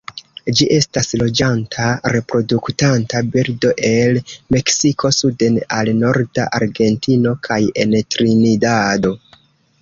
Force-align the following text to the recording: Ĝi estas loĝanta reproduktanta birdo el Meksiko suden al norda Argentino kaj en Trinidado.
Ĝi 0.59 0.65
estas 0.75 1.09
loĝanta 1.23 1.89
reproduktanta 2.15 3.21
birdo 3.35 3.71
el 3.89 4.17
Meksiko 4.55 5.13
suden 5.19 5.61
al 5.81 5.93
norda 5.99 6.47
Argentino 6.61 7.37
kaj 7.51 7.61
en 7.85 7.95
Trinidado. 8.17 9.15